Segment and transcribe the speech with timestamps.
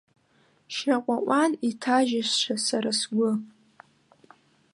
[0.75, 2.29] Шьаҟәаҟәан иҭажьыз
[2.65, 3.31] сара сгәы.